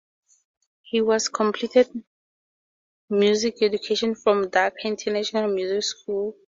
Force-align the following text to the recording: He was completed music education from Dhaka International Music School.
He 0.81 0.99
was 0.99 1.29
completed 1.29 2.03
music 3.07 3.61
education 3.61 4.15
from 4.15 4.45
Dhaka 4.45 4.83
International 4.85 5.47
Music 5.47 5.83
School. 5.83 6.35